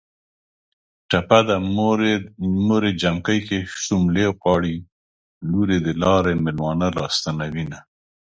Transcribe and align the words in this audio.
ټپه 1.09 1.39
ده.: 1.47 1.55
موریې 2.67 2.91
جمکی 3.01 3.39
کې 3.47 3.57
شوملې 3.83 4.25
غواړي 4.39 4.75
ــــ 4.81 4.83
لوریې 5.49 5.79
د 5.83 5.89
لارې 6.01 6.33
مېلمانه 6.45 6.87
را 6.97 7.05
ستنوینه 7.17 7.79